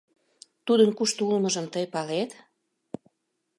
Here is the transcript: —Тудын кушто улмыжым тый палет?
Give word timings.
—Тудын 0.65 0.89
кушто 0.97 1.21
улмыжым 1.29 1.65
тый 1.73 1.85
палет? 1.93 2.31